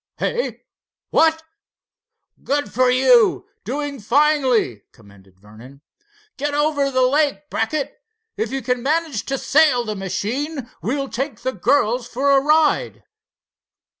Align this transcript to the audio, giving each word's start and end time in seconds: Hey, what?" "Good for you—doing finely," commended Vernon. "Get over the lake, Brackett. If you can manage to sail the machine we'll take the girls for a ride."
Hey, 0.17 0.63
what?" 1.11 1.43
"Good 2.43 2.73
for 2.73 2.89
you—doing 2.89 3.99
finely," 3.99 4.81
commended 4.91 5.39
Vernon. 5.39 5.81
"Get 6.37 6.55
over 6.55 6.89
the 6.89 7.03
lake, 7.05 7.51
Brackett. 7.51 8.01
If 8.35 8.51
you 8.51 8.63
can 8.63 8.81
manage 8.81 9.25
to 9.25 9.37
sail 9.37 9.85
the 9.85 9.95
machine 9.95 10.71
we'll 10.81 11.09
take 11.09 11.41
the 11.41 11.53
girls 11.53 12.07
for 12.07 12.31
a 12.31 12.41
ride." 12.41 13.03